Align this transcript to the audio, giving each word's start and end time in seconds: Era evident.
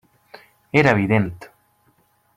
Era 0.73 0.89
evident. 0.95 1.37